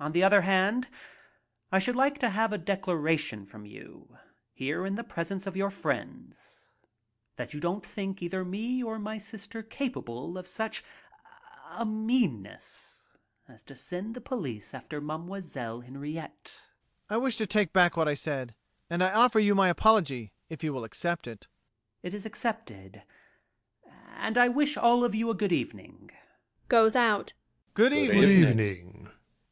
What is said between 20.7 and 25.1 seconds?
will accept it. EMILE. It is accepted. And I wish all